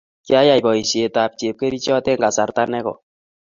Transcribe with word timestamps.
Kiayay 0.25 0.61
boisiet 0.65 1.13
tap 1.15 1.31
chepkerchot 1.39 2.05
eng 2.11 2.21
kasarta 2.23 2.63
ne 2.67 2.79
koi 2.85 2.99